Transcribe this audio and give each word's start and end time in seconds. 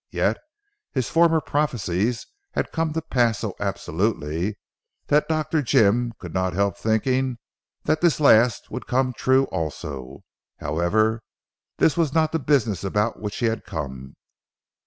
Yet 0.09 0.39
his 0.91 1.09
former 1.09 1.39
prophecies 1.39 2.25
had 2.53 2.71
come 2.71 2.91
to 2.93 3.03
pass 3.03 3.37
so 3.37 3.53
absolutely, 3.59 4.57
that 5.05 5.29
Dr. 5.29 5.61
Jim 5.61 6.13
could 6.17 6.33
not 6.33 6.53
help 6.53 6.75
thinking 6.75 7.37
that 7.83 8.01
this 8.01 8.19
last 8.19 8.71
would 8.71 8.87
come 8.87 9.13
true 9.13 9.43
also. 9.51 10.23
However, 10.59 11.21
this 11.77 11.97
was 11.97 12.15
not 12.15 12.31
the 12.31 12.39
business 12.39 12.83
about 12.83 13.19
which 13.21 13.37
he 13.37 13.45
had 13.45 13.63
come. 13.63 14.15